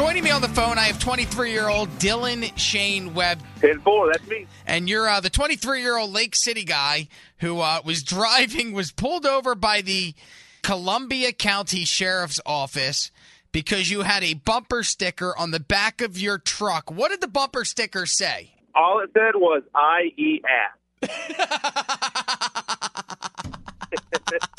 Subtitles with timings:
[0.00, 3.38] Joining me on the phone, I have 23 year old Dylan Shane Webb.
[3.60, 4.46] 10 4, that's me.
[4.66, 7.08] And you're uh, the 23 year old Lake City guy
[7.40, 10.14] who uh, was driving, was pulled over by the
[10.62, 13.10] Columbia County Sheriff's Office
[13.52, 16.90] because you had a bumper sticker on the back of your truck.
[16.90, 18.54] What did the bumper sticker say?
[18.74, 20.40] All it said was I E
[21.02, 21.16] ass.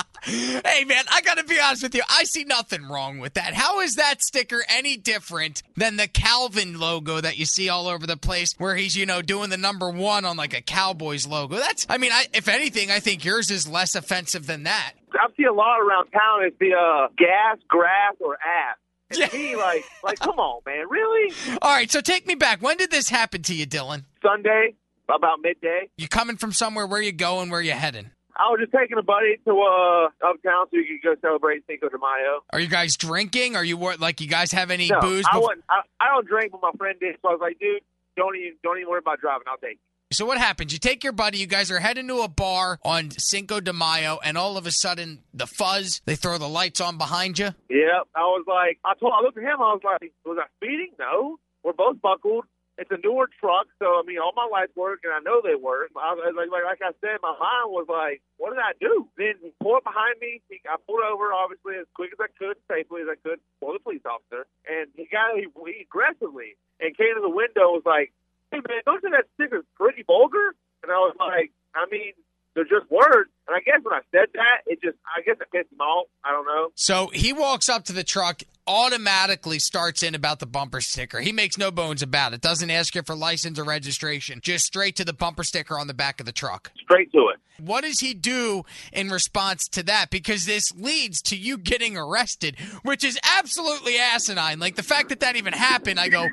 [0.24, 2.04] hey man, I gotta be honest with you.
[2.10, 3.54] I see nothing wrong with that.
[3.54, 8.06] How is that sticker any different than the Calvin logo that you see all over
[8.06, 11.58] the place, where he's you know doing the number one on like a Cowboys logo?
[11.58, 14.94] That's, I mean, I, if anything, I think yours is less offensive than that.
[15.14, 16.44] I see a lot around town.
[16.44, 18.78] It's the uh, gas, grass, or ass.
[19.14, 19.28] Yeah.
[19.34, 21.34] me, like, like, come on, man, really?
[21.62, 22.62] All right, so take me back.
[22.62, 24.06] When did this happen to you, Dylan?
[24.22, 24.76] Sunday,
[25.10, 26.88] about midday, You coming from somewhere?
[26.88, 27.50] Where you going?
[27.50, 28.12] Where you heading?
[28.44, 31.90] I was just taking a buddy to uh, uptown so we could go celebrate Cinco
[31.90, 32.42] de Mayo.
[32.52, 33.56] Are you guys drinking?
[33.56, 33.78] Are you?
[34.00, 35.26] Like you guys have any No, booze?
[35.32, 35.64] I wasn't.
[35.70, 37.16] I, I don't drink, but my friend did.
[37.22, 37.82] So I was like, dude,
[38.18, 39.44] don't even, don't even worry about driving.
[39.48, 39.74] I'll take.
[39.74, 39.78] you.
[40.14, 40.74] So what happens?
[40.74, 44.20] You take your buddy, you guys are heading to a bar on Cinco de Mayo,
[44.24, 47.46] and all of a sudden the fuzz, they throw the lights on behind you.
[47.70, 48.08] Yep.
[48.16, 49.62] I was like, I told, I looked at him.
[49.62, 50.92] I was like, was I speeding?
[51.00, 51.38] No.
[51.64, 52.44] We're both buckled.
[52.82, 55.54] It's a newer truck, so I mean, all my lights work, and I know they
[55.54, 55.94] work.
[55.94, 59.06] I like, like, like I said, my mind was like, what did I do?
[59.22, 60.42] Then he pulled behind me.
[60.50, 63.78] He, I pulled over, obviously, as quick as I could, safely as I could for
[63.78, 67.78] the police officer, and he got he, he aggressively and came to the window.
[67.78, 68.10] and Was like,
[68.50, 70.58] hey man, don't you think that sticker's pretty vulgar?
[70.82, 72.18] And I was like, I mean,
[72.56, 73.30] they're just words.
[73.48, 76.08] And I guess when I said that, it just, I guess it pissed him off.
[76.24, 76.70] I don't know.
[76.76, 81.20] So he walks up to the truck, automatically starts in about the bumper sticker.
[81.20, 82.42] He makes no bones about it.
[82.42, 84.40] Doesn't ask you for license or registration.
[84.42, 86.72] Just straight to the bumper sticker on the back of the truck.
[86.84, 87.40] Straight to it.
[87.60, 90.10] What does he do in response to that?
[90.10, 94.60] Because this leads to you getting arrested, which is absolutely asinine.
[94.60, 96.28] Like the fact that that even happened, I go,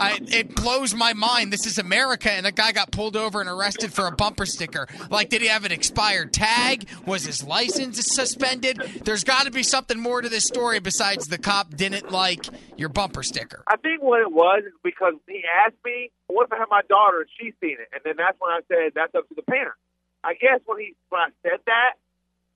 [0.00, 1.52] I, it blows my mind.
[1.52, 4.88] This is America, and a guy got pulled over and arrested for a bumper sticker.
[5.10, 6.88] Like, did he have an expired tag?
[7.06, 8.78] Was his license suspended?
[9.04, 12.46] There's got to be something more to this story besides the cop didn't like
[12.76, 13.62] your bumper sticker.
[13.68, 16.82] I think what it was is because he asked me, "What if I have my
[16.88, 19.42] daughter and she's seen it?" And then that's when I said, "That's up to the
[19.42, 19.76] parent."
[20.24, 21.92] I guess when he when I said that,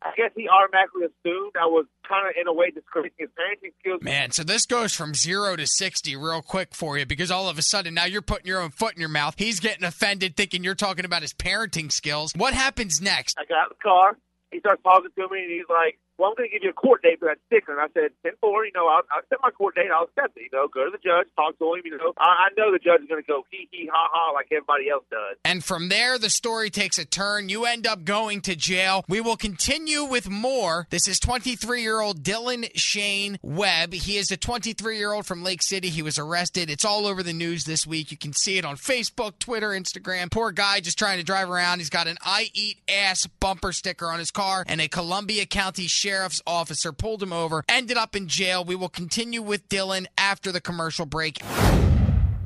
[0.05, 3.73] I guess he automatically assumed I was kind of in a way discrediting his parenting
[3.81, 4.03] skills.
[4.03, 7.59] Man, so this goes from zero to 60 real quick for you because all of
[7.59, 9.35] a sudden now you're putting your own foot in your mouth.
[9.39, 12.33] He's getting offended thinking you're talking about his parenting skills.
[12.37, 13.37] What happens next?
[13.39, 14.19] I got out of the car.
[14.53, 16.73] He starts talking to me, and he's like, "Well, I'm going to give you a
[16.73, 19.45] court date for that sticker." And I said, 10 4, you know, I'll, I'll accept
[19.45, 19.93] my court date.
[19.93, 20.49] I'll accept it.
[20.49, 21.85] You know, go to the judge, talk to him.
[21.85, 24.33] You know, I, I know the judge is going to go hee hee ha ha
[24.33, 25.37] like everybody else does.
[25.45, 27.49] And from there, the story takes a turn.
[27.49, 29.05] You end up going to jail.
[29.09, 30.87] We will continue with more.
[30.91, 33.93] This is 23 year old Dylan Shane Webb.
[33.93, 35.91] He is a 23 year old from Lake City.
[35.91, 36.71] He was arrested.
[36.71, 38.11] It's all over the news this week.
[38.11, 40.31] You can see it on Facebook, Twitter, Instagram.
[40.31, 41.79] Poor guy just trying to drive around.
[41.79, 45.87] He's got an I eat ass bumper sticker on his car, and a Columbia County
[46.15, 48.65] Sheriff's officer pulled him over, ended up in jail.
[48.65, 51.43] We will continue with Dylan after the commercial break.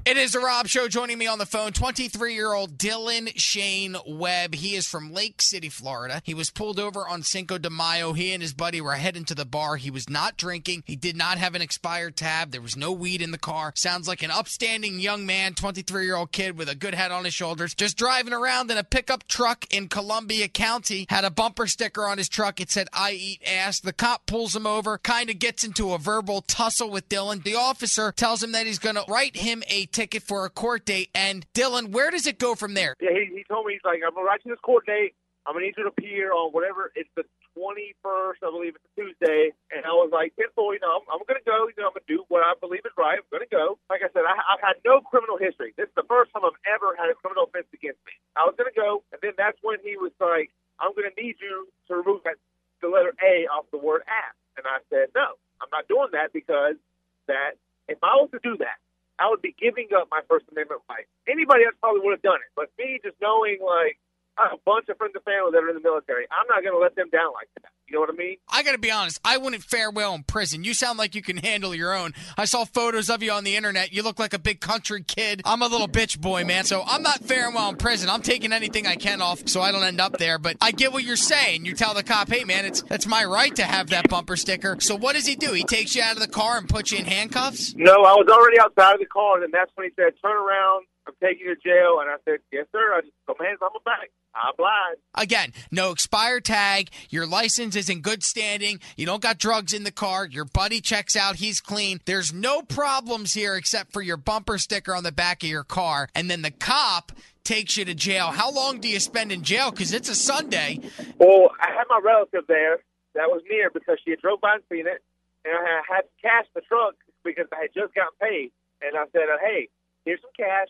[0.09, 0.89] It is the Rob Show.
[0.89, 4.55] Joining me on the phone, 23 year old Dylan Shane Webb.
[4.55, 6.23] He is from Lake City, Florida.
[6.25, 8.15] He was pulled over on Cinco de Mayo.
[8.15, 9.77] He and his buddy were heading to the bar.
[9.77, 10.85] He was not drinking.
[10.87, 12.53] He did not have an expired tab.
[12.53, 13.75] There was no weed in the car.
[13.77, 17.27] Sounds like an upstanding young man, 23 year old kid with a good head on
[17.27, 21.05] his shoulders, just driving around in a pickup truck in Columbia County.
[21.11, 22.63] Had a bumper sticker on his truck.
[22.63, 23.79] It said, I eat ass.
[23.79, 27.45] The cop pulls him over, kind of gets into a verbal tussle with Dylan.
[27.45, 30.87] The officer tells him that he's going to write him a ticket for a court
[30.87, 31.11] date.
[31.11, 32.95] And Dylan, where does it go from there?
[33.03, 35.19] Yeah, he, he told me he's like, I'm you this court date.
[35.43, 36.93] I'm gonna need you to appear on whatever.
[36.95, 37.27] It's the
[37.59, 39.51] 21st, I believe it's a Tuesday.
[39.75, 41.67] And I was like, tenfold, you know, I'm, I'm gonna go.
[41.67, 43.19] You know, I'm gonna do what I believe is right.
[43.19, 43.81] I'm gonna go.
[43.91, 45.75] Like I said, I, I've had no criminal history.
[45.75, 48.15] This is the first time I've ever had a criminal offense against me.
[48.39, 51.67] I was gonna go, and then that's when he was like, I'm gonna need you
[51.91, 52.39] to remove that
[52.79, 54.37] the letter A off the word ass.
[54.55, 56.79] And I said, no, I'm not doing that because
[57.27, 57.59] that
[57.91, 58.79] if I was to do that,
[59.19, 61.07] I would be giving up my First Amendment right.
[61.29, 63.99] Anybody else probably would have done it, but me just knowing like
[64.47, 66.81] a bunch of friends and family that are in the military, I'm not going to
[66.81, 67.71] let them down like that.
[67.89, 68.37] You know what I mean?
[68.51, 69.19] I got to be honest.
[69.25, 70.63] I wouldn't fare well in prison.
[70.63, 72.13] You sound like you can handle your own.
[72.37, 73.95] I saw photos of you on the internet.
[73.95, 75.41] You look like a big country kid.
[75.47, 76.65] I'm a little bitch boy, man.
[76.65, 78.11] So I'm not faring well in prison.
[78.11, 80.39] I'm taking anything I can off so I don't end up there.
[80.39, 81.65] But I get what you're saying.
[81.65, 84.77] You tell the cop, hey, man, it's that's my right to have that bumper sticker.
[84.81, 85.55] So what does he do?
[85.55, 87.75] He takes you out of the car and puts you in handcuffs?
[87.75, 90.37] No, I was already outside of the car, and then that's when he said, "Turn
[90.37, 93.71] around, I'm taking you to jail." And I said, "Yes, sir." I just hands on
[93.73, 94.11] my back.
[94.35, 95.01] I obliged.
[95.15, 96.91] Again, no expired tag.
[97.09, 98.81] Your license is in good standing.
[98.97, 100.27] You don't got drugs in the car.
[100.27, 101.37] Your buddy checks out.
[101.37, 102.01] He's clean.
[102.05, 106.09] There's no problems here except for your bumper sticker on the back of your car.
[106.15, 107.13] And then the cop
[107.45, 108.27] takes you to jail.
[108.27, 109.71] How long do you spend in jail?
[109.71, 110.81] Because it's a Sunday.
[111.17, 112.79] Well, I had my relative there
[113.15, 115.03] that was near because she had drove by and seen it,
[115.45, 116.95] and I had to cash the truck
[117.25, 118.53] because I had just gotten paid.
[118.81, 119.69] And I said, "Hey,
[120.05, 120.69] here's some cash.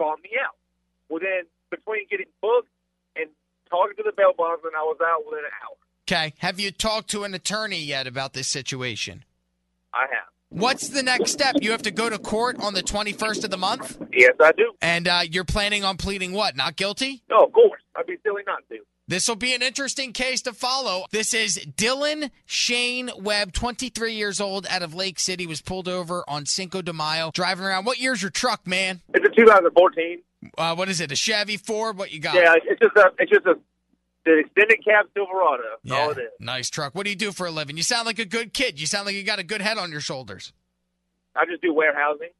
[0.00, 0.56] Bond me out."
[1.10, 2.72] Well, then between getting booked
[3.16, 3.28] and
[3.68, 5.76] talking to the bail bondsman, I was out within an hour.
[6.08, 6.34] Okay.
[6.38, 9.24] Have you talked to an attorney yet about this situation?
[9.92, 10.28] I have.
[10.48, 11.56] What's the next step?
[11.60, 13.96] You have to go to court on the 21st of the month?
[14.12, 14.72] Yes, I do.
[14.82, 16.56] And uh, you're planning on pleading what?
[16.56, 17.22] Not guilty?
[17.30, 17.80] No, of course.
[17.94, 18.78] I'd be silly not to.
[19.10, 21.04] This will be an interesting case to follow.
[21.10, 26.22] This is Dylan Shane Webb, 23 years old, out of Lake City, was pulled over
[26.28, 27.86] on Cinco de Mayo, driving around.
[27.86, 29.00] What year's your truck, man?
[29.12, 30.22] It's a 2014.
[30.56, 31.10] Uh, what is it?
[31.10, 31.98] A Chevy Ford?
[31.98, 32.36] What you got?
[32.36, 33.58] Yeah, it's just a, it's just a,
[34.24, 35.64] the extended cab Silverado.
[35.82, 36.30] Yeah, all it is.
[36.38, 36.94] nice truck.
[36.94, 37.76] What do you do for a living?
[37.76, 38.78] You sound like a good kid.
[38.80, 40.52] You sound like you got a good head on your shoulders.
[41.34, 42.30] I just do warehousing.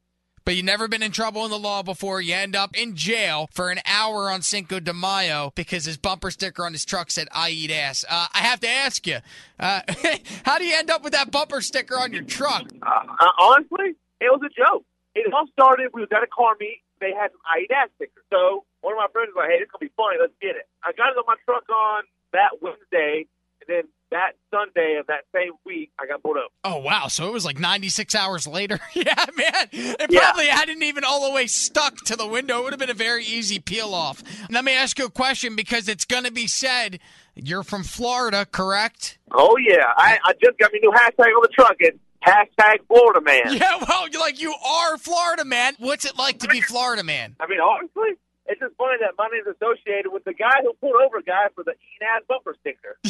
[0.45, 2.21] But you've never been in trouble in the law before.
[2.21, 6.31] You end up in jail for an hour on Cinco de Mayo because his bumper
[6.31, 9.19] sticker on his truck said "I eat ass." Uh, I have to ask you,
[9.59, 9.83] uh,
[10.45, 12.65] how do you end up with that bumper sticker on your truck?
[12.83, 14.85] Uh, uh, honestly, it was a joke.
[15.15, 15.91] It all started.
[15.93, 16.83] We was at a car meet.
[17.01, 18.25] They had some I eat ass stickers.
[18.33, 20.17] So one of my friends was like, "Hey, this is gonna be funny.
[20.21, 23.27] Let's get it." I got it on my truck on that Wednesday,
[23.61, 26.51] and then that Sunday of that same week, I got pulled up.
[26.65, 27.07] Oh wow!
[27.09, 28.79] So it was like 96 hours later.
[28.95, 29.69] yeah, man.
[29.73, 30.21] It Yeah.
[30.23, 32.59] probably hadn't even all the way stuck to the window.
[32.61, 34.23] It would have been a very easy peel off.
[34.51, 36.99] Let me ask you a question because it's going to be said.
[37.37, 39.19] You're from Florida, correct?
[39.33, 41.77] Oh yeah, I, I just got me new hashtag on the truck.
[41.79, 41.97] It's
[42.27, 43.55] hashtag Florida man.
[43.57, 43.79] Yeah.
[43.89, 45.75] Well, you're like you are Florida man.
[45.79, 47.37] What's it like to be Florida man?
[47.41, 48.19] I mean, honestly,
[48.51, 51.47] it's just funny that my name's associated with the guy who pulled over a guy
[51.55, 52.99] for the eating ass bumper sticker.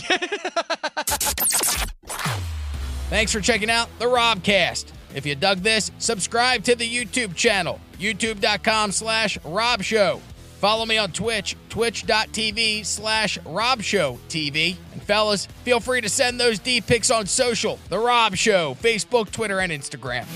[3.08, 4.92] Thanks for checking out the Robcast.
[5.14, 10.20] If you dug this, subscribe to the YouTube channel, youtube.com slash Rob Show.
[10.58, 14.76] Follow me on Twitch, twitch.tv slash Rob Show TV.
[14.92, 19.30] And fellas, feel free to send those D pics on social, The Rob Show, Facebook,
[19.30, 20.26] Twitter, and Instagram.